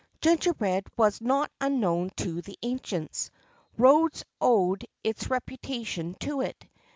[0.19, 3.29] Gingerbread was not unknown to the ancients.
[3.77, 6.65] Rhodes owed its reputation to it.